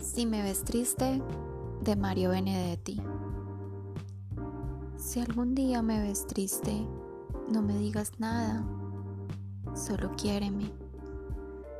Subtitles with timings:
[0.00, 1.22] Si me ves triste,
[1.80, 3.00] de Mario Benedetti.
[4.96, 6.86] Si algún día me ves triste,
[7.50, 8.64] no me digas nada,
[9.74, 10.72] solo quiéreme.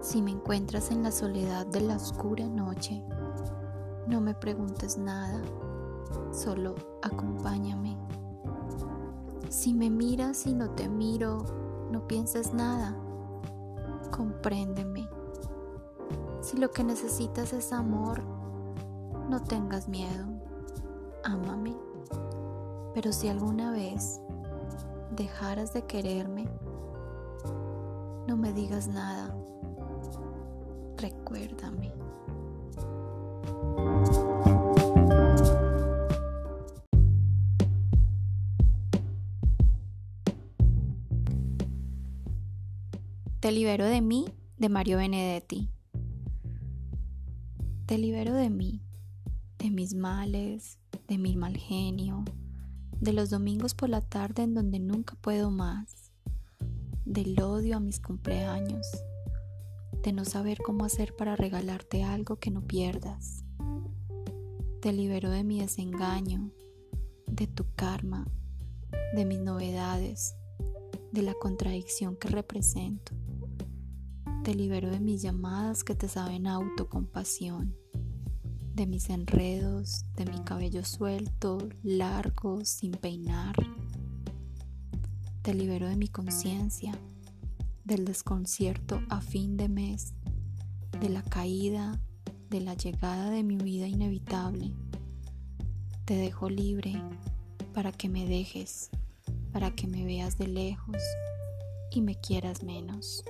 [0.00, 3.02] Si me encuentras en la soledad de la oscura noche,
[4.06, 5.42] no me preguntes nada,
[6.32, 7.96] solo acompáñame.
[9.48, 11.44] Si me miras y no te miro,
[11.90, 12.96] no pienses nada,
[14.10, 15.19] compréndeme.
[16.50, 18.24] Si lo que necesitas es amor,
[19.28, 20.26] no tengas miedo,
[21.22, 21.76] ámame.
[22.92, 24.20] Pero si alguna vez
[25.14, 26.48] dejaras de quererme,
[28.26, 29.32] no me digas nada,
[30.96, 31.92] recuérdame.
[43.38, 45.70] Te libero de mí, de Mario Benedetti.
[47.90, 48.84] Te libero de mí,
[49.58, 52.22] de mis males, de mi mal genio,
[53.00, 56.12] de los domingos por la tarde en donde nunca puedo más,
[57.04, 58.86] del odio a mis cumpleaños,
[60.04, 63.42] de no saber cómo hacer para regalarte algo que no pierdas.
[64.80, 66.52] Te libero de mi desengaño,
[67.26, 68.24] de tu karma,
[69.16, 70.36] de mis novedades,
[71.10, 73.14] de la contradicción que represento.
[74.42, 77.76] Te libero de mis llamadas que te saben autocompasión,
[78.74, 83.54] de mis enredos, de mi cabello suelto, largo, sin peinar.
[85.42, 86.98] Te libero de mi conciencia,
[87.84, 90.14] del desconcierto a fin de mes,
[91.00, 92.00] de la caída,
[92.48, 94.72] de la llegada de mi vida inevitable.
[96.06, 96.94] Te dejo libre
[97.74, 98.88] para que me dejes,
[99.52, 100.96] para que me veas de lejos
[101.90, 103.22] y me quieras menos.